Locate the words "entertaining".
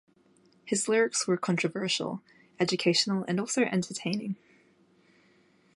3.65-4.35